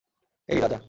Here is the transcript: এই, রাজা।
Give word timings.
এই, 0.49 0.59
রাজা। 0.61 0.79